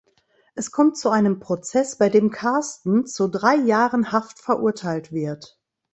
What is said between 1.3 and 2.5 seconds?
Prozess bei dem